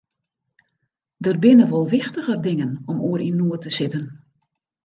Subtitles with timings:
[1.23, 4.05] Der binne wol wichtiger dingen om oer yn noed te sitten.